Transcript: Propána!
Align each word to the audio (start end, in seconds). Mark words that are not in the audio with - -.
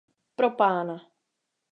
Propána! 0.39 0.97